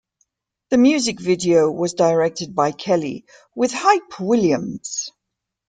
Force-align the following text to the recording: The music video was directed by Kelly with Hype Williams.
The 0.71 0.79
music 0.79 1.19
video 1.19 1.69
was 1.69 1.93
directed 1.93 2.55
by 2.55 2.71
Kelly 2.71 3.23
with 3.55 3.71
Hype 3.71 4.19
Williams. 4.19 5.11